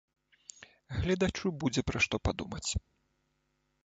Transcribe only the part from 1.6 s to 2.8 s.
будзе, пра што падумаць.